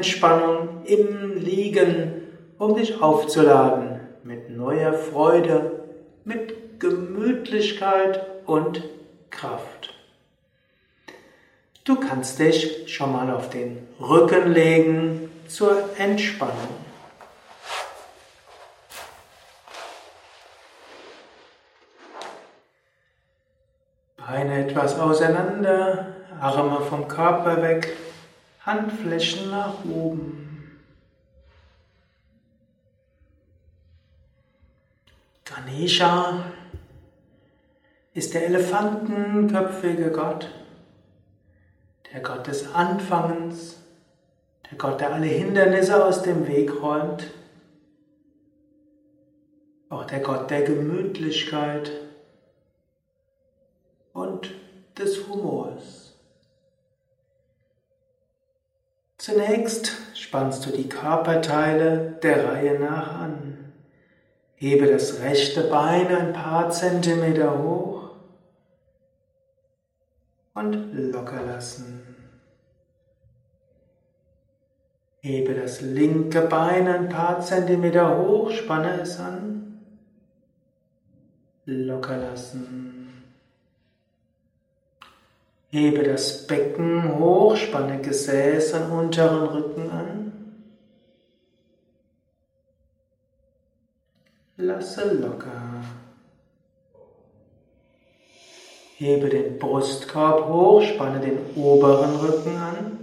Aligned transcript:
Entspannung 0.00 0.82
im 0.86 1.36
Liegen, 1.36 2.22
um 2.56 2.74
dich 2.74 3.02
aufzuladen 3.02 4.00
mit 4.22 4.48
neuer 4.48 4.94
Freude, 4.94 5.82
mit 6.24 6.80
Gemütlichkeit 6.80 8.24
und 8.46 8.82
Kraft. 9.28 9.92
Du 11.84 11.96
kannst 11.96 12.38
dich 12.38 12.90
schon 12.90 13.12
mal 13.12 13.30
auf 13.30 13.50
den 13.50 13.86
Rücken 14.00 14.50
legen 14.54 15.30
zur 15.48 15.76
Entspannung. 15.98 16.54
Beine 24.16 24.64
etwas 24.64 24.98
auseinander, 24.98 26.14
Arme 26.40 26.80
vom 26.88 27.06
Körper 27.06 27.60
weg, 27.60 27.94
Handflächen 28.60 29.50
nach 29.50 29.84
oben. 29.84 30.50
Ganesha 35.44 36.44
ist 38.12 38.34
der 38.34 38.46
elefantenköpfige 38.46 40.10
Gott, 40.10 40.50
der 42.12 42.20
Gott 42.20 42.46
des 42.46 42.72
Anfangens, 42.74 43.78
der 44.70 44.76
Gott, 44.76 45.00
der 45.00 45.14
alle 45.14 45.26
Hindernisse 45.26 46.04
aus 46.04 46.22
dem 46.22 46.46
Weg 46.46 46.82
räumt, 46.82 47.30
auch 49.88 50.04
der 50.04 50.20
Gott 50.20 50.50
der 50.50 50.62
Gemütlichkeit 50.62 51.90
und 54.12 54.54
des 54.98 55.26
Humors. 55.26 56.09
Zunächst 59.20 59.98
spannst 60.14 60.64
du 60.64 60.70
die 60.70 60.88
Körperteile 60.88 62.18
der 62.22 62.48
Reihe 62.48 62.80
nach 62.80 63.20
an. 63.20 63.70
Hebe 64.54 64.86
das 64.86 65.20
rechte 65.20 65.64
Bein 65.64 66.06
ein 66.06 66.32
paar 66.32 66.70
Zentimeter 66.70 67.62
hoch 67.62 68.12
und 70.54 70.94
locker 70.94 71.42
lassen. 71.44 72.16
Hebe 75.20 75.52
das 75.52 75.82
linke 75.82 76.40
Bein 76.40 76.88
ein 76.88 77.10
paar 77.10 77.42
Zentimeter 77.42 78.16
hoch, 78.16 78.50
spanne 78.50 79.02
es 79.02 79.20
an, 79.20 79.82
locker 81.66 82.16
lassen. 82.16 82.99
Hebe 85.72 86.02
das 86.02 86.48
Becken 86.48 87.18
hoch, 87.18 87.56
spanne 87.56 88.00
Gesäß 88.00 88.74
und 88.74 88.90
unteren 88.90 89.46
Rücken 89.46 89.90
an. 89.90 90.32
Lasse 94.56 95.12
locker. 95.14 95.84
Hebe 98.96 99.28
den 99.28 99.58
Brustkorb 99.60 100.48
hoch, 100.48 100.82
spanne 100.82 101.20
den 101.20 101.38
oberen 101.54 102.16
Rücken 102.16 102.56
an. 102.56 102.98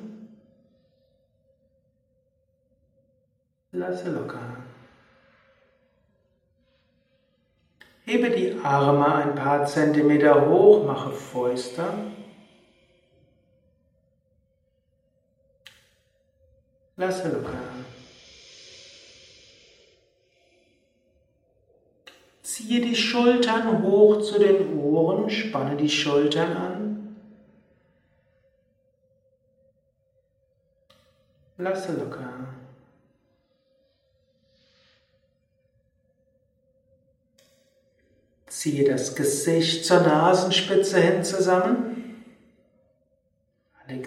Lasse 3.72 4.12
locker. 4.12 4.58
Hebe 8.04 8.30
die 8.30 8.60
Arme 8.62 9.16
ein 9.16 9.36
paar 9.36 9.66
Zentimeter 9.66 10.50
hoch, 10.50 10.86
mache 10.86 11.12
Fäuste. 11.12 11.86
Lasse 17.00 17.30
locker. 17.30 17.54
Ziehe 22.42 22.82
die 22.82 22.96
Schultern 22.96 23.84
hoch 23.84 24.24
zu 24.24 24.40
den 24.40 24.80
Ohren, 24.80 25.30
spanne 25.30 25.78
die 25.78 25.90
Schultern 25.90 26.58
an. 26.58 27.18
Lasse 31.58 31.94
locker. 31.94 32.56
Ziehe 38.48 38.90
das 38.90 39.16
Gesicht 39.16 39.86
zur 39.86 40.02
Nasenspitze 40.02 41.00
hin 41.00 41.24
zusammen. 41.24 41.97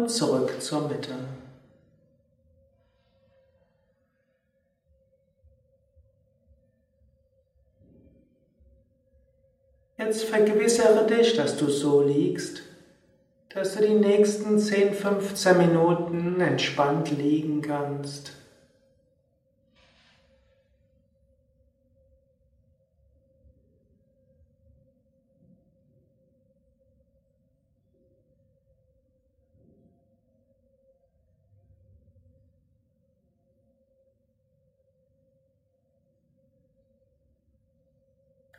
Und 0.00 0.10
zurück 0.10 0.60
zur 0.60 0.88
Mitte. 0.88 1.14
Jetzt 9.98 10.24
vergewissere 10.24 11.06
dich, 11.06 11.36
dass 11.36 11.58
du 11.58 11.68
so 11.68 12.02
liegst, 12.02 12.62
dass 13.50 13.74
du 13.74 13.86
die 13.86 13.94
nächsten 13.94 14.58
10, 14.58 14.94
15 14.94 15.58
Minuten 15.58 16.40
entspannt 16.40 17.10
liegen 17.10 17.60
kannst. 17.60 18.32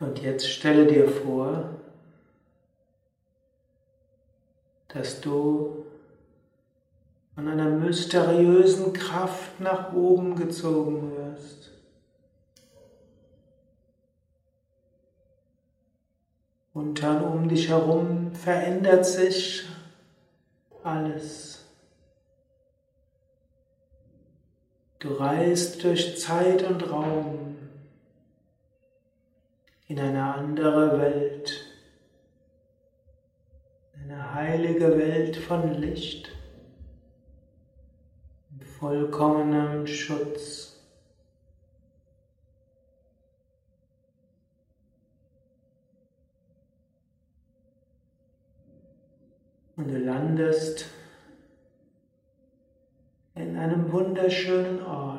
Und 0.02 0.20
jetzt 0.20 0.50
stelle 0.50 0.88
dir 0.88 1.08
vor, 1.08 1.70
dass 4.88 5.22
du 5.22 5.86
von 7.36 7.48
einer 7.48 7.70
mysteriösen 7.70 8.94
Kraft 8.94 9.60
nach 9.60 9.94
oben 9.94 10.36
gezogen 10.36 11.12
wirst. 11.16 11.70
Und 16.74 17.04
dann 17.04 17.24
um 17.24 17.48
dich 17.48 17.70
herum 17.70 18.34
verändert 18.34 19.06
sich 19.06 19.68
alles. 20.84 21.64
Du 24.98 25.14
reist 25.14 25.84
durch 25.84 26.20
Zeit 26.20 26.64
und 26.64 26.90
Raum 26.90 27.51
in 29.92 30.00
eine 30.00 30.24
andere 30.36 31.02
Welt, 31.02 31.66
eine 33.94 34.34
heilige 34.34 34.98
Welt 34.98 35.36
von 35.36 35.82
Licht, 35.82 36.32
vollkommenem 38.80 39.86
Schutz. 39.86 40.82
Und 49.76 49.90
du 49.90 49.98
landest 49.98 50.86
in 53.36 53.58
einem 53.58 53.92
wunderschönen 53.92 54.86
Ort. 54.86 55.11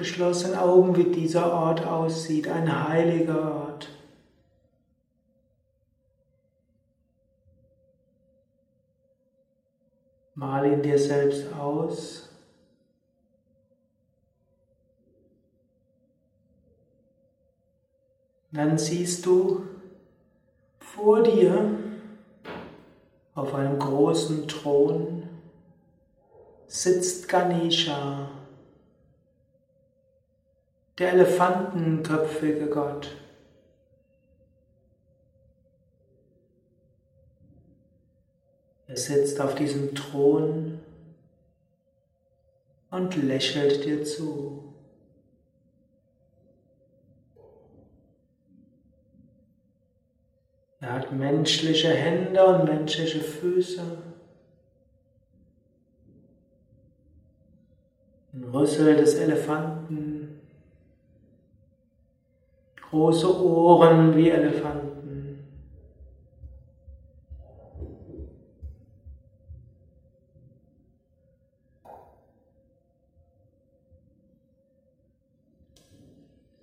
Geschlossenen 0.00 0.58
Augen, 0.58 0.96
wie 0.96 1.04
dieser 1.04 1.52
Ort 1.52 1.86
aussieht, 1.86 2.48
ein 2.48 2.88
heiliger 2.88 3.54
Ort. 3.54 3.88
Mal 10.34 10.72
ihn 10.72 10.82
dir 10.82 10.98
selbst 10.98 11.52
aus. 11.52 12.30
Dann 18.52 18.78
siehst 18.78 19.26
du 19.26 19.66
vor 20.78 21.22
dir 21.22 21.78
auf 23.34 23.54
einem 23.54 23.78
großen 23.78 24.48
Thron 24.48 25.28
sitzt 26.66 27.28
Ganesha, 27.28 28.39
der 31.00 31.14
elefantenköpfige 31.14 32.66
Gott. 32.66 33.16
Er 38.86 38.96
sitzt 38.98 39.40
auf 39.40 39.54
diesem 39.54 39.94
Thron 39.94 40.78
und 42.90 43.16
lächelt 43.16 43.82
dir 43.86 44.04
zu. 44.04 44.74
Er 50.80 50.92
hat 50.92 51.12
menschliche 51.12 51.88
Hände 51.88 52.44
und 52.44 52.64
menschliche 52.64 53.20
Füße. 53.20 54.02
Ein 58.34 58.44
Rüssel 58.44 58.96
des 58.96 59.14
Elefanten. 59.14 60.19
Große 62.90 63.40
Ohren 63.44 64.16
wie 64.16 64.30
Elefanten. 64.30 65.44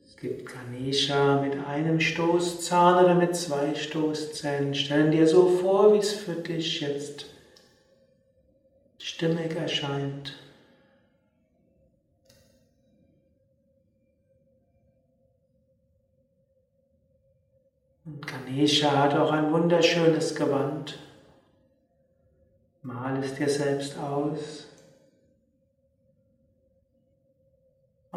Es 0.06 0.18
gibt 0.18 0.52
Ganesha 0.52 1.40
mit 1.42 1.66
einem 1.66 2.02
Stoßzahn 2.02 3.06
oder 3.06 3.16
mit 3.16 3.34
zwei 3.34 3.74
Stoßzähnen. 3.74 4.76
Stell 4.76 5.12
dir 5.12 5.28
so 5.28 5.48
vor, 5.48 5.94
wie 5.94 6.00
es 6.00 6.12
für 6.12 6.34
dich 6.34 6.82
jetzt 6.82 7.28
stimmig 8.98 9.56
erscheint. 9.56 10.34
Ganesha 18.48 18.92
hat 18.92 19.14
auch 19.14 19.32
ein 19.32 19.52
wunderschönes 19.52 20.34
Gewand. 20.34 20.98
Mal 22.82 23.22
es 23.22 23.36
dir 23.36 23.50
selbst 23.50 24.00
aus. 24.00 24.68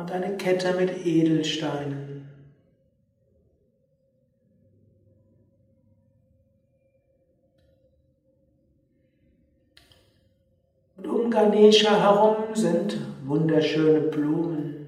und 0.00 0.11
eine 0.12 0.37
Kette 0.37 0.73
mit 0.75 1.05
Edelsteinen. 1.05 2.29
Und 10.97 11.06
um 11.06 11.31
Ganesha 11.31 12.00
herum 12.00 12.55
sind 12.55 12.97
wunderschöne 13.25 14.00
Blumen. 14.00 14.80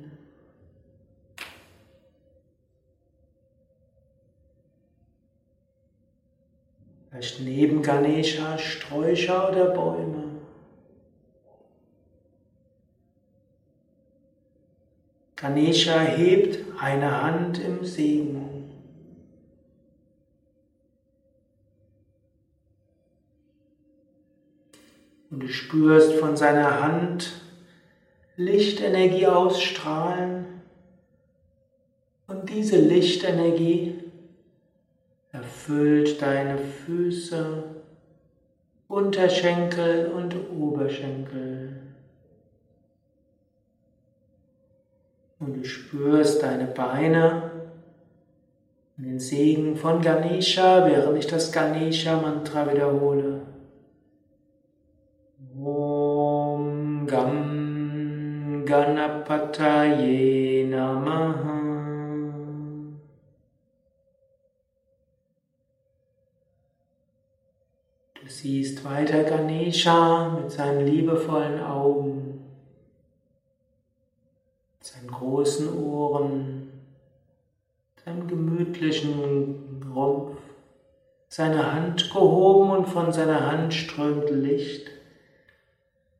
Vielleicht 7.22 7.40
neben 7.40 7.82
Ganesha 7.82 8.58
Sträucher 8.58 9.48
oder 9.48 9.66
Bäume. 9.66 10.24
Ganesha 15.36 16.00
hebt 16.00 16.58
eine 16.80 17.22
Hand 17.22 17.60
im 17.60 17.84
Segen. 17.84 18.72
Und 25.30 25.44
du 25.44 25.48
spürst 25.48 26.14
von 26.14 26.36
seiner 26.36 26.82
Hand 26.82 27.40
Lichtenergie 28.36 29.28
ausstrahlen. 29.28 30.60
Und 32.26 32.50
diese 32.50 32.80
Lichtenergie 32.80 34.01
erfüllt 35.32 36.20
deine 36.20 36.58
Füße, 36.58 37.64
Unterschenkel 38.86 40.12
und 40.14 40.36
Oberschenkel. 40.50 41.80
Und 45.38 45.56
du 45.56 45.64
spürst 45.64 46.42
deine 46.42 46.66
Beine 46.66 47.50
und 48.98 49.04
den 49.04 49.18
Segen 49.18 49.76
von 49.76 50.02
Ganesha, 50.02 50.86
während 50.86 51.18
ich 51.18 51.26
das 51.26 51.50
Ganesha-Mantra 51.50 52.70
wiederhole. 52.70 53.40
Om 55.58 57.06
Gam 57.06 58.64
Ganapataye 58.66 60.66
Namaha. 60.68 61.61
Siehst 68.38 68.84
weiter 68.84 69.24
Ganesha 69.24 70.38
mit 70.40 70.50
seinen 70.50 70.86
liebevollen 70.86 71.62
Augen 71.62 72.42
seinen 74.82 75.10
großen 75.10 75.72
Ohren, 75.72 76.72
seinem 78.04 78.26
gemütlichen 78.26 79.84
Rumpf, 79.94 80.38
seine 81.28 81.72
Hand 81.72 82.10
gehoben 82.12 82.70
und 82.70 82.88
von 82.88 83.12
seiner 83.12 83.50
Hand 83.50 83.74
strömt 83.74 84.28
Licht. 84.30 84.90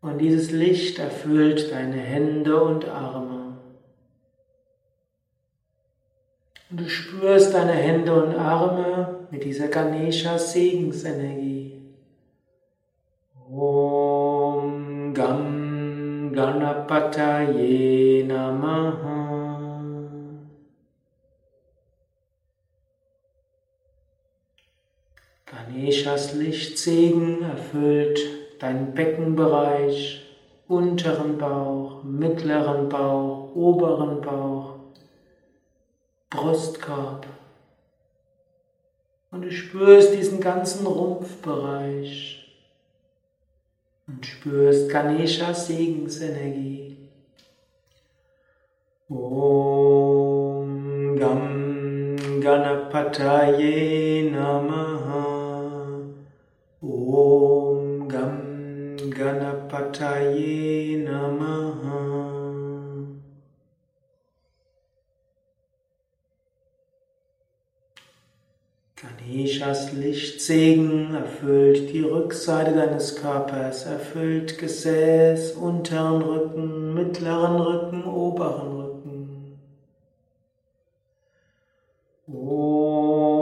Und 0.01 0.19
dieses 0.19 0.51
Licht 0.51 0.99
erfüllt 0.99 1.71
deine 1.73 1.97
Hände 1.97 2.63
und 2.63 2.89
Arme. 2.89 3.59
Und 6.71 6.81
du 6.81 6.89
spürst 6.89 7.55
deine 7.55 7.73
Hände 7.73 8.25
und 8.25 8.35
Arme 8.35 9.27
mit 9.31 9.45
dieser 9.45 9.69
Ganesha 9.69 10.39
Ganapataye 16.33 18.25
Namaha. 18.25 19.81
Ganeshas 25.45 26.33
Lichtsegen 26.35 27.43
erfüllt 27.43 28.19
deinen 28.61 28.95
Beckenbereich, 28.95 30.23
unteren 30.69 31.37
Bauch, 31.37 32.03
mittleren 32.03 32.89
Bauch, 32.89 33.55
oberen 33.55 34.23
Bauch, 34.23 34.77
Brustkorb. 36.31 37.27
Und 39.31 39.43
du 39.43 39.53
spürst 39.53 40.15
diesen 40.15 40.41
ganzen 40.41 40.87
Rumpfbereich 40.87 42.42
und 44.23 44.27
spürst 44.27 44.89
Ganeshas 44.89 45.67
Segensenergie. 45.67 46.97
Om 49.09 50.67
Gam 51.19 52.17
Ganapataye 52.41 54.31
Namaha 54.31 55.27
Om 56.81 58.09
Gam 58.09 58.97
Ganapataye 59.11 60.99
Namaha 61.05 62.02
Ganeshas 69.43 69.93
Lichtsegen 69.93 71.13
erfüllt 71.17 71.93
die 71.93 72.03
Rückseite 72.03 72.75
deines 72.75 73.17
Körpers, 73.17 73.87
erfüllt 73.87 74.57
Gesäß, 74.57 75.55
unteren 75.55 76.23
Rücken, 76.23 76.95
mittleren 76.95 77.61
Rücken, 77.61 78.05
oberen 78.05 78.71
Rücken. 78.77 79.59
Om 82.33 83.33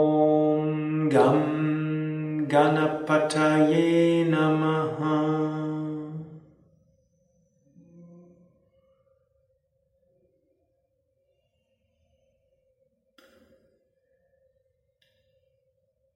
Gam 1.11 2.47
Ganapataye 2.47 4.25
Namaha 4.27 5.30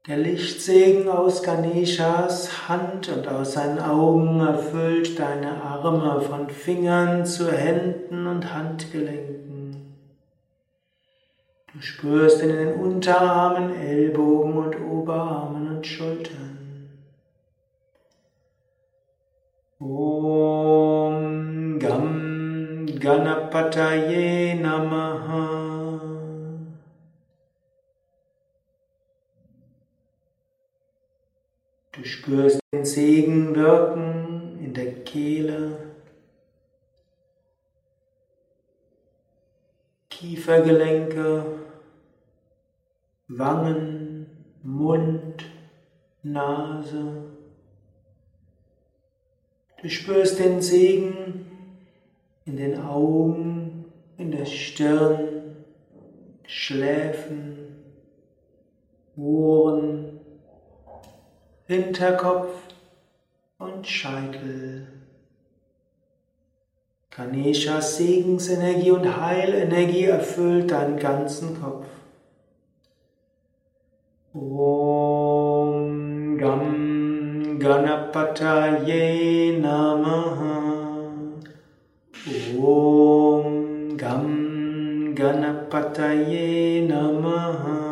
Der 0.08 0.18
Lichtsegen 0.18 1.10
aus 1.10 1.42
Ganeshas 1.42 2.70
Hand 2.70 3.10
und 3.10 3.28
aus 3.28 3.54
seinen 3.54 3.80
Augen 3.80 4.40
erfüllt 4.40 5.18
deine 5.18 5.64
Arme 5.64 6.22
von 6.22 6.48
Fingern 6.48 7.26
zu 7.26 7.52
Händen 7.52 8.28
und 8.28 8.54
Handgelenken. 8.54 9.96
Du 11.74 11.82
spürst 11.82 12.44
in 12.44 12.50
den 12.50 12.76
Unterarmen, 12.76 13.76
Ellbogen 13.76 14.58
und 14.58 14.80
Oberarmen 14.80 15.78
und 15.78 15.88
Schultern. 15.88 16.60
Om 19.80 21.80
Gam 21.80 22.86
Ganapataye 23.00 24.54
Namaha 24.54 25.75
Du 31.96 32.04
spürst 32.04 32.60
den 32.74 32.84
Segen 32.84 33.56
wirken 33.56 34.60
in 34.60 34.74
der 34.74 35.04
Kehle, 35.06 35.78
Kiefergelenke, 40.10 41.46
Wangen, 43.30 44.26
Mund, 44.62 45.46
Nase. 46.22 47.24
Du 49.82 49.90
spürst 49.90 50.40
den 50.40 50.62
Segen 50.62 51.46
in 52.44 52.58
den 52.58 52.82
Augen, 52.82 53.86
in 54.18 54.32
der 54.32 54.46
Stirn, 54.46 55.56
Schläfen, 56.46 57.86
Ohren, 59.16 60.15
Hinterkopf 61.68 62.52
und 63.58 63.88
Scheitel. 63.88 64.86
Ganeshas 67.10 67.98
Segensenergie 67.98 68.92
und 68.92 69.20
Heilenergie 69.20 70.06
erfüllt 70.06 70.70
deinen 70.70 71.00
ganzen 71.00 71.60
Kopf. 71.60 71.88
Om 74.36 76.38
Gam 76.38 77.58
Ganapataye 77.58 79.58
Namaha 79.60 81.10
Om 82.62 83.98
Gam 83.98 85.16
Ganapataye 85.16 86.88
Namaha 86.88 87.85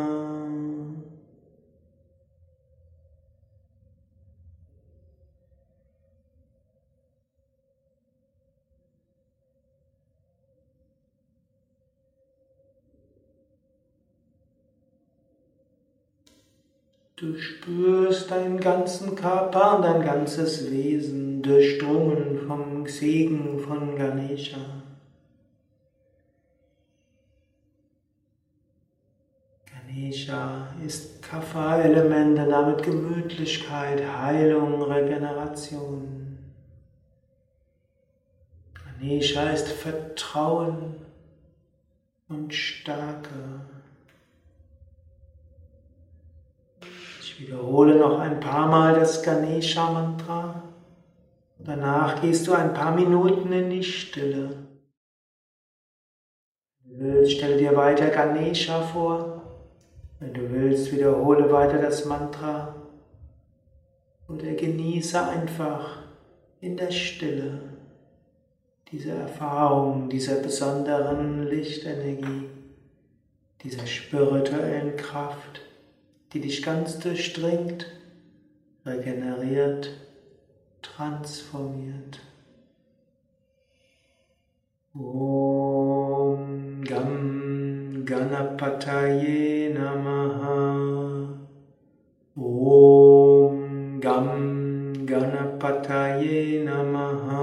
deinen 18.26 18.60
ganzen 18.60 19.14
Körper 19.14 19.76
und 19.76 19.82
dein 19.82 20.02
ganzes 20.02 20.70
Wesen 20.70 21.42
durchdrungen 21.42 22.46
vom 22.46 22.86
Segen 22.86 23.58
von 23.58 23.96
Ganesha. 23.96 24.58
Ganesha 29.66 30.68
ist 30.84 31.22
Kapha-Elemente, 31.22 32.46
damit 32.48 32.82
Gemütlichkeit, 32.82 34.02
Heilung, 34.18 34.82
Regeneration. 34.82 36.38
Ganesha 38.98 39.50
ist 39.50 39.68
Vertrauen 39.68 40.96
und 42.28 42.54
Stärke. 42.54 43.60
Ich 47.36 47.48
wiederhole 47.48 47.96
noch 47.96 48.20
ein 48.20 48.38
paar 48.38 48.68
Mal 48.68 48.94
das 48.94 49.20
Ganesha 49.20 49.90
Mantra. 49.90 50.62
Danach 51.58 52.20
gehst 52.20 52.46
du 52.46 52.52
ein 52.52 52.72
paar 52.72 52.94
Minuten 52.94 53.52
in 53.52 53.70
die 53.70 53.82
Stille. 53.82 54.50
Wenn 56.78 56.96
du 56.96 57.04
willst, 57.04 57.32
stelle 57.32 57.56
dir 57.56 57.74
weiter 57.74 58.06
Ganesha 58.10 58.82
vor. 58.82 59.42
Wenn 60.20 60.32
du 60.32 60.48
willst, 60.48 60.92
wiederhole 60.92 61.50
weiter 61.50 61.78
das 61.78 62.04
Mantra. 62.04 62.76
Oder 64.28 64.52
genieße 64.52 65.20
einfach 65.20 66.04
in 66.60 66.76
der 66.76 66.92
Stille 66.92 67.58
diese 68.92 69.10
Erfahrung 69.10 70.08
dieser 70.08 70.36
besonderen 70.36 71.42
Lichtenergie, 71.48 72.48
dieser 73.64 73.88
spirituellen 73.88 74.94
Kraft 74.94 75.62
die 76.34 76.40
dich 76.40 76.62
ganz 76.64 76.98
durchdringt, 76.98 77.86
regeneriert, 78.84 79.90
transformiert. 80.82 82.20
Om 84.94 86.82
Gam 86.84 88.04
Ganapataye 88.04 89.72
Namaha 89.74 91.28
Om 92.36 94.00
Gam 94.00 95.06
Ganapataye 95.06 96.62
Namaha 96.64 97.33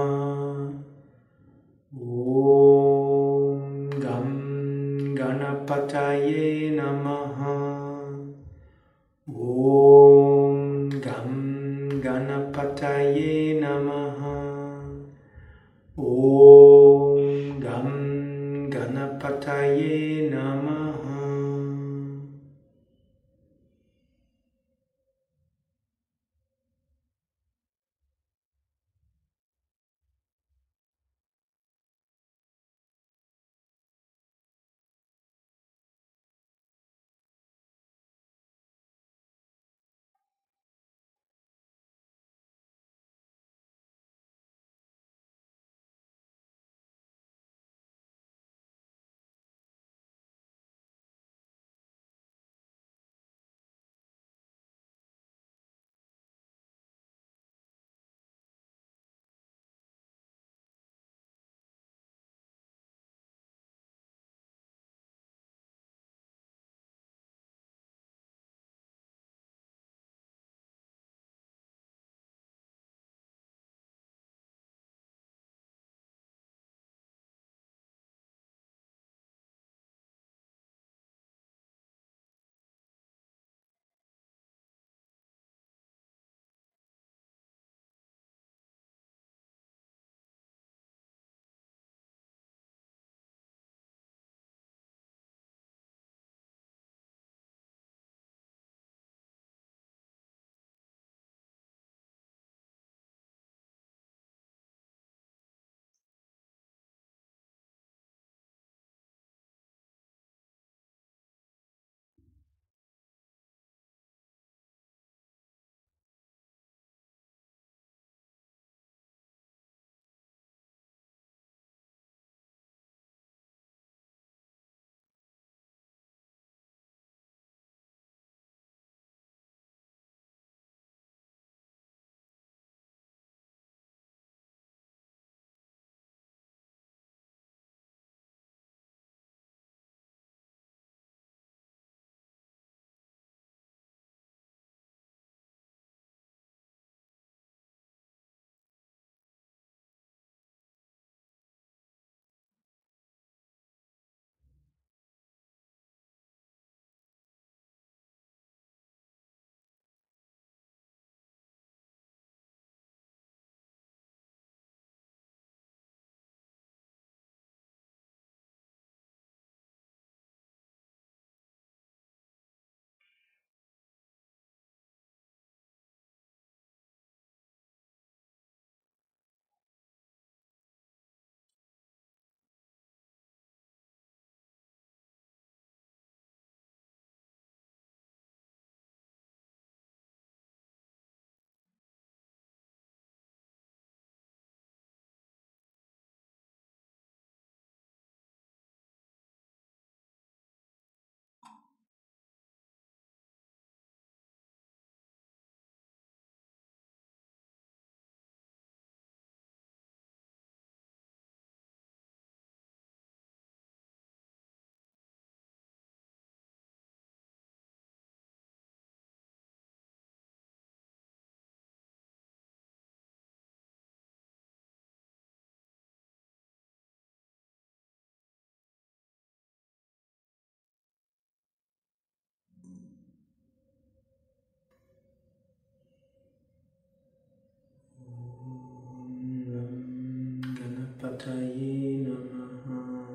Ganapataye 241.22 242.04
Namaha. 242.04 243.06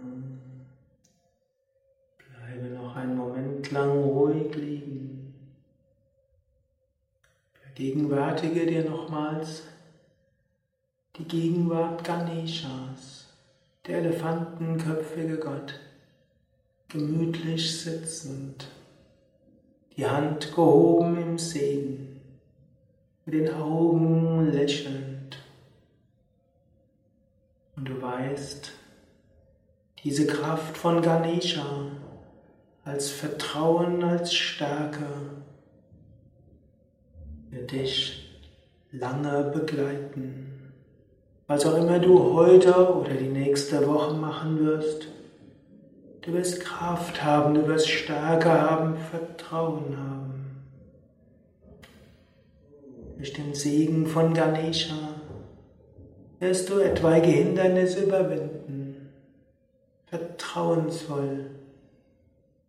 Bleibe 2.17 2.67
noch 2.75 2.95
einen 2.95 3.17
Moment 3.17 3.71
lang 3.71 4.03
ruhig 4.03 4.55
liegen. 4.55 5.33
Vergegenwärtige 7.61 8.65
dir 8.65 8.89
nochmals 8.89 9.63
die 11.17 11.25
Gegenwart 11.25 12.03
Ganeshas, 12.03 13.27
der 13.85 13.99
elefantenköpfige 13.99 15.37
Gott, 15.37 15.79
gemütlich 16.87 17.81
sitzend, 17.81 18.67
die 19.95 20.05
Hand 20.05 20.53
gehoben 20.53 21.17
im 21.21 21.37
Segen, 21.37 22.21
mit 23.25 23.35
den 23.35 23.53
Augen 23.53 24.51
lächelnd. 24.51 25.16
Weißt, 28.37 28.71
diese 30.03 30.27
Kraft 30.27 30.77
von 30.77 31.01
Ganesha 31.01 31.65
als 32.83 33.09
Vertrauen, 33.09 34.03
als 34.03 34.35
Stärke 34.35 35.07
wird 37.49 37.71
dich 37.71 38.39
lange 38.91 39.51
begleiten. 39.55 40.71
Was 41.47 41.65
auch 41.65 41.77
immer 41.77 41.97
du 41.97 42.35
heute 42.35 42.93
oder 42.95 43.15
die 43.15 43.29
nächste 43.29 43.87
Woche 43.87 44.13
machen 44.13 44.63
wirst, 44.63 45.07
du 46.21 46.33
wirst 46.33 46.59
Kraft 46.59 47.23
haben, 47.23 47.55
du 47.55 47.65
wirst 47.65 47.89
Stärke 47.89 48.51
haben, 48.51 48.97
Vertrauen 48.97 49.97
haben. 49.97 50.61
Durch 53.17 53.33
den 53.33 53.55
Segen 53.55 54.05
von 54.05 54.35
Ganesha 54.35 54.93
wirst 56.39 56.69
du 56.69 56.79
etwaige 56.79 57.27
Hindernisse 57.27 58.03
überwinden, 58.03 59.09
vertrauensvoll 60.05 61.51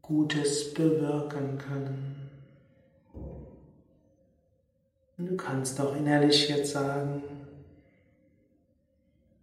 Gutes 0.02 0.72
bewirken 0.72 1.58
können. 1.58 2.30
Und 5.18 5.26
du 5.26 5.36
kannst 5.36 5.78
auch 5.80 5.94
innerlich 5.94 6.48
jetzt 6.48 6.72
sagen, 6.72 7.22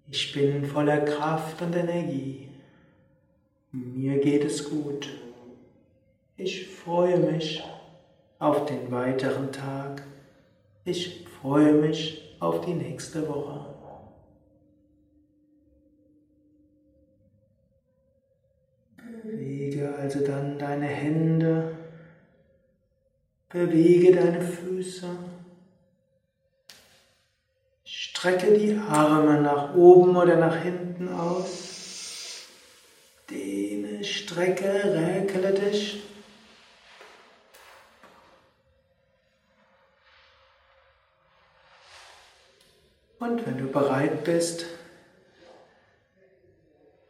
ich 0.10 0.34
bin 0.34 0.66
voller 0.66 1.02
Kraft 1.02 1.62
und 1.62 1.76
Energie. 1.76 2.50
Mir 3.72 4.20
geht 4.20 4.44
es 4.44 4.70
gut. 4.70 5.10
Ich 6.38 6.68
freue 6.68 7.20
mich 7.20 7.64
auf 8.40 8.66
den 8.66 8.92
weiteren 8.92 9.52
Tag. 9.52 10.04
Ich 10.84 11.26
freue 11.42 11.74
mich 11.74 12.36
auf 12.40 12.62
die 12.62 12.74
nächste 12.74 13.28
Woche. 13.28 13.75
Bewege 19.66 19.96
also 20.00 20.20
dann 20.20 20.60
deine 20.60 20.86
Hände, 20.86 21.76
bewege 23.50 24.16
deine 24.16 24.42
Füße. 24.42 25.08
Strecke 27.84 28.54
die 28.58 28.78
Arme 28.78 29.42
nach 29.42 29.74
oben 29.74 30.16
oder 30.16 30.36
nach 30.36 30.62
hinten 30.62 31.10
aus. 31.10 32.46
Dehne, 33.32 34.04
strecke, 34.04 34.94
räkele 34.94 35.54
dich. 35.54 36.04
Und 43.18 43.44
wenn 43.48 43.58
du 43.58 43.66
bereit 43.72 44.24
bist, 44.24 44.66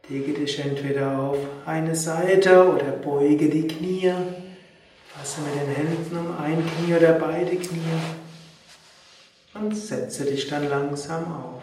lege 0.08 0.32
dich 0.32 0.58
entweder 0.60 1.18
auf 1.18 1.38
eine 1.64 1.96
Seite 1.96 2.68
oder 2.68 2.92
beuge 2.92 3.48
die 3.48 3.66
Knie. 3.66 4.12
Fasse 5.08 5.40
mit 5.40 5.54
den 5.54 5.74
Händen 5.74 6.16
um 6.16 6.38
ein 6.38 6.64
Knie 6.64 6.94
oder 6.94 7.14
beide 7.14 7.56
Knie 7.56 7.80
und 9.54 9.74
setze 9.74 10.24
dich 10.24 10.48
dann 10.48 10.68
langsam 10.68 11.24
auf. 11.24 11.62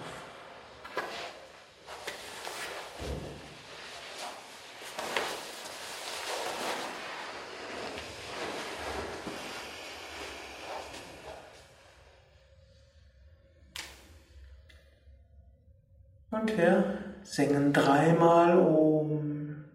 Und 16.31 16.57
wir 16.57 16.97
singen 17.33 17.73
dreimal 17.73 18.59
um, 18.59 19.65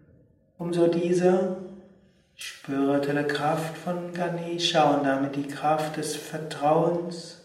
um 0.57 0.71
so 0.71 0.87
diese 0.87 1.57
spirituelle 2.35 3.27
Kraft 3.27 3.77
von 3.77 4.13
Ganesha 4.13 4.93
und 4.93 5.03
damit 5.03 5.35
die 5.35 5.45
Kraft 5.47 5.97
des 5.97 6.15
Vertrauens 6.15 7.41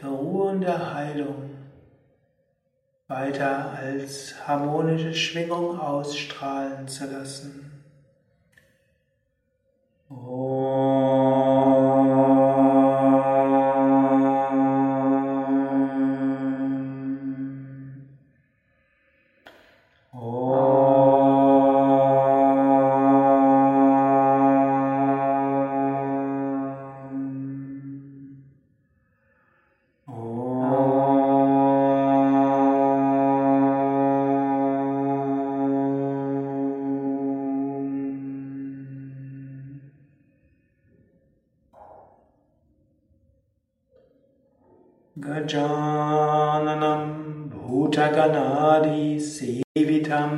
der 0.00 0.08
Ruhe 0.08 0.52
und 0.52 0.62
der 0.62 0.94
Heilung 0.94 1.50
weiter 3.08 3.72
als 3.78 4.34
harmonische 4.48 5.12
Schwingung 5.12 5.78
ausstrahlen 5.78 6.88
zu 6.88 7.04
lassen. 7.04 7.84
Oh. 10.08 10.55
ीविधं 49.80 50.32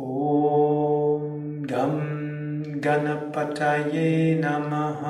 ॐ 0.00 1.22
गं 1.70 1.96
गणपतये 2.84 4.08
नमः 4.44 5.02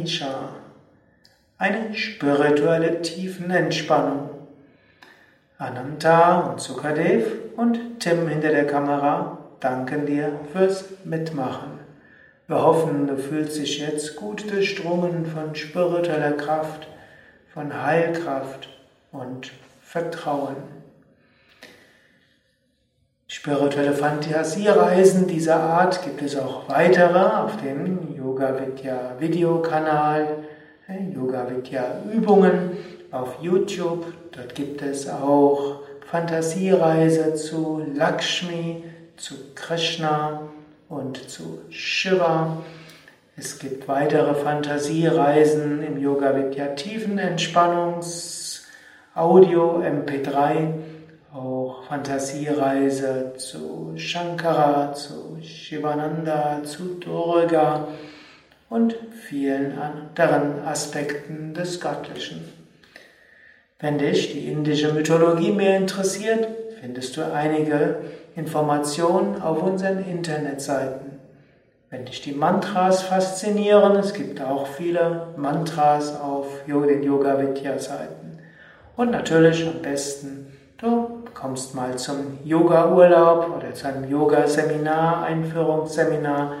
Ganesha. 0.00 0.54
eine 1.58 1.94
spirituelle 1.94 3.02
Tiefenentspannung. 3.02 4.30
Ananta 5.58 6.40
und 6.40 6.58
Sukadev 6.58 7.26
und 7.58 8.00
Tim 8.00 8.26
hinter 8.26 8.48
der 8.48 8.66
Kamera 8.66 9.36
danken 9.60 10.06
dir 10.06 10.40
fürs 10.52 10.86
Mitmachen. 11.04 11.80
Wir 12.46 12.62
hoffen, 12.62 13.08
du 13.08 13.18
fühlst 13.18 13.58
dich 13.58 13.78
jetzt 13.78 14.16
gut 14.16 14.50
durchdrungen 14.50 15.26
von 15.26 15.54
spiritueller 15.54 16.32
Kraft, 16.32 16.88
von 17.52 17.82
Heilkraft 17.84 18.70
und 19.12 19.52
Vertrauen. 19.82 20.79
Spirituelle 23.32 23.92
Fantasiereisen 23.92 25.28
dieser 25.28 25.54
Art 25.54 26.02
gibt 26.02 26.20
es 26.20 26.36
auch 26.36 26.68
weitere 26.68 27.16
auf 27.16 27.56
dem 27.58 28.16
Yoga 28.16 28.58
Vidya 28.58 29.14
Videokanal, 29.20 30.38
äh, 30.88 31.14
Yoga 31.14 31.46
Vidya 31.48 32.02
Übungen 32.12 32.72
auf 33.12 33.36
YouTube. 33.40 34.06
Dort 34.32 34.56
gibt 34.56 34.82
es 34.82 35.08
auch 35.08 35.82
Fantasiereise 36.10 37.34
zu 37.34 37.86
Lakshmi, 37.94 38.82
zu 39.16 39.36
Krishna 39.54 40.40
und 40.88 41.30
zu 41.30 41.60
Shiva. 41.70 42.56
Es 43.36 43.60
gibt 43.60 43.86
weitere 43.86 44.34
Fantasiereisen 44.34 45.84
im 45.84 45.98
Yoga 45.98 46.34
Vidya 46.34 46.66
Tiefenentspannungs 46.74 48.66
Audio 49.14 49.82
MP3 49.82 50.79
auch 51.34 51.84
Fantasiereise 51.84 53.34
zu 53.36 53.92
Shankara, 53.96 54.92
zu 54.92 55.38
Shivananda, 55.42 56.62
zu 56.64 56.94
Durga 56.94 57.88
und 58.68 58.96
vielen 59.28 59.78
anderen 59.78 60.62
Aspekten 60.64 61.54
des 61.54 61.80
Göttlichen. 61.80 62.44
Wenn 63.78 63.98
dich 63.98 64.32
die 64.32 64.48
indische 64.48 64.92
Mythologie 64.92 65.52
mehr 65.52 65.76
interessiert, 65.76 66.48
findest 66.80 67.16
du 67.16 67.32
einige 67.32 67.96
Informationen 68.36 69.40
auf 69.40 69.62
unseren 69.62 70.04
Internetseiten. 70.04 71.20
Wenn 71.90 72.04
dich 72.04 72.22
die 72.22 72.32
Mantras 72.32 73.02
faszinieren, 73.02 73.96
es 73.96 74.14
gibt 74.14 74.40
auch 74.40 74.66
viele 74.66 75.28
Mantras 75.36 76.20
auf 76.20 76.46
den 76.66 77.02
Yoga 77.02 77.40
Vidya 77.40 77.78
Seiten. 77.78 78.38
Und 78.96 79.10
natürlich 79.10 79.66
am 79.66 79.82
besten 79.82 80.49
kommst 81.40 81.74
mal 81.74 81.96
zum 81.96 82.38
Yoga-Urlaub 82.44 83.56
oder 83.56 83.72
zu 83.72 83.88
einem 83.88 84.10
Yoga-Seminar, 84.10 85.24
Einführungsseminar 85.24 86.52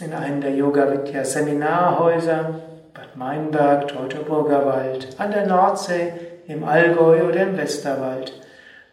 in 0.00 0.12
einem 0.12 0.40
der 0.40 0.56
Yoga-Vidya-Seminarhäuser, 0.56 2.60
Bad 2.92 3.16
Meinberg, 3.16 3.86
Teutoburger 3.86 4.66
Wald, 4.66 5.14
an 5.18 5.30
der 5.30 5.46
Nordsee, 5.46 6.12
im 6.48 6.64
Allgäu 6.64 7.28
oder 7.28 7.44
im 7.44 7.56
Westerwald. 7.56 8.32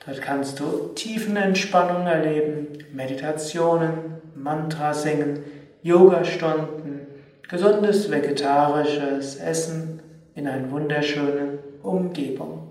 Dort 0.06 0.22
kannst 0.22 0.60
du 0.60 0.92
Tiefenentspannung 0.94 2.06
erleben, 2.06 2.68
Meditationen, 2.94 4.22
Mantra 4.36 4.94
singen, 4.94 5.44
Yogastunden, 5.82 7.08
gesundes 7.50 8.12
vegetarisches 8.12 9.38
Essen 9.38 10.04
in 10.36 10.48
einer 10.48 10.70
wunderschönen 10.70 11.58
Umgebung. 11.82 12.70